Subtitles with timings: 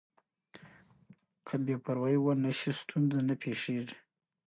[1.45, 3.97] که بې پروايي ونه شي ستونزه نه پېښېږي.